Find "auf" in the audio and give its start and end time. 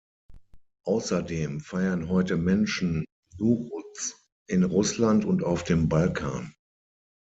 5.43-5.63